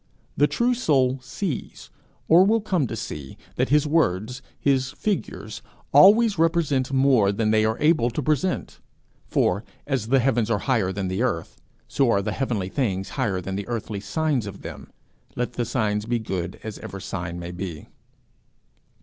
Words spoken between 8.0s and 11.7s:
to present; for, as the heavens are higher than the earth,